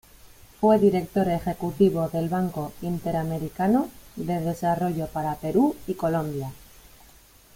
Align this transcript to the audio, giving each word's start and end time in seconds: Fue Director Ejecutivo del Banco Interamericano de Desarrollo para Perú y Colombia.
Fue 0.59 0.79
Director 0.79 1.29
Ejecutivo 1.29 2.07
del 2.09 2.27
Banco 2.27 2.73
Interamericano 2.81 3.87
de 4.15 4.39
Desarrollo 4.39 5.05
para 5.05 5.35
Perú 5.35 5.75
y 5.85 5.93
Colombia. 5.93 6.51